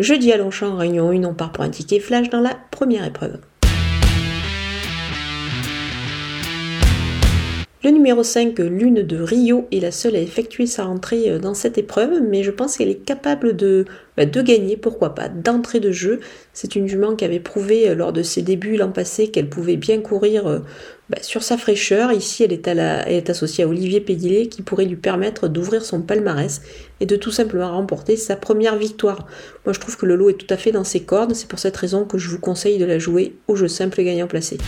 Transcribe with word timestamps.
Jeudi 0.00 0.32
à 0.32 0.38
Longchamp, 0.38 0.76
Réunion 0.76 1.10
1, 1.10 1.24
on 1.24 1.34
part 1.34 1.52
pour 1.52 1.62
un 1.62 1.68
ticket 1.68 2.00
flash 2.00 2.30
dans 2.30 2.40
la 2.40 2.56
première 2.70 3.04
épreuve. 3.04 3.38
Le 7.82 7.88
numéro 7.88 8.22
5, 8.22 8.58
Lune 8.58 9.02
de 9.02 9.22
Rio, 9.22 9.66
est 9.72 9.80
la 9.80 9.90
seule 9.90 10.14
à 10.14 10.20
effectuer 10.20 10.66
sa 10.66 10.84
rentrée 10.84 11.30
euh, 11.30 11.38
dans 11.38 11.54
cette 11.54 11.78
épreuve, 11.78 12.20
mais 12.20 12.42
je 12.42 12.50
pense 12.50 12.76
qu'elle 12.76 12.90
est 12.90 13.06
capable 13.06 13.56
de, 13.56 13.86
bah, 14.18 14.26
de 14.26 14.42
gagner, 14.42 14.76
pourquoi 14.76 15.14
pas, 15.14 15.30
d'entrée 15.30 15.80
de 15.80 15.90
jeu. 15.90 16.20
C'est 16.52 16.76
une 16.76 16.86
jument 16.86 17.16
qui 17.16 17.24
avait 17.24 17.40
prouvé 17.40 17.88
euh, 17.88 17.94
lors 17.94 18.12
de 18.12 18.22
ses 18.22 18.42
débuts 18.42 18.76
l'an 18.76 18.92
passé 18.92 19.28
qu'elle 19.28 19.48
pouvait 19.48 19.78
bien 19.78 20.02
courir 20.02 20.46
euh, 20.46 20.58
bah, 21.08 21.16
sur 21.22 21.42
sa 21.42 21.56
fraîcheur. 21.56 22.12
Ici, 22.12 22.44
elle 22.44 22.52
est, 22.52 23.30
associée 23.30 23.64
à 23.64 23.68
Olivier 23.68 24.02
Pédilé 24.02 24.48
qui 24.48 24.60
pourrait 24.60 24.84
lui 24.84 24.96
permettre 24.96 25.48
d'ouvrir 25.48 25.82
son 25.82 26.02
palmarès 26.02 26.60
et 27.00 27.06
de 27.06 27.16
tout 27.16 27.30
simplement 27.30 27.72
remporter 27.72 28.16
sa 28.16 28.36
première 28.36 28.76
victoire. 28.76 29.26
Moi, 29.64 29.72
je 29.72 29.80
trouve 29.80 29.96
que 29.96 30.04
le 30.04 30.16
lot 30.16 30.28
est 30.28 30.34
tout 30.34 30.52
à 30.52 30.58
fait 30.58 30.70
dans 30.70 30.84
ses 30.84 31.00
cordes. 31.00 31.32
C'est 31.32 31.48
pour 31.48 31.58
cette 31.58 31.78
raison 31.78 32.04
que 32.04 32.18
je 32.18 32.28
vous 32.28 32.40
conseille 32.40 32.76
de 32.76 32.84
la 32.84 32.98
jouer 32.98 33.36
au 33.48 33.56
jeu 33.56 33.68
simple 33.68 34.02
gagnant 34.02 34.26
placé. 34.26 34.58